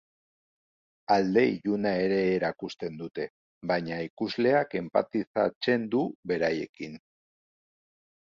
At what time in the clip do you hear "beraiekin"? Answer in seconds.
6.33-6.99